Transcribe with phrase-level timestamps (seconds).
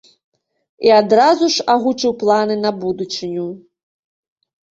[0.87, 3.45] І адразу ж агучыў планы на будучыню.